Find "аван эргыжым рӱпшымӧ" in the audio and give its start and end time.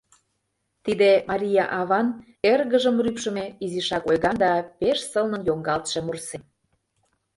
1.79-3.45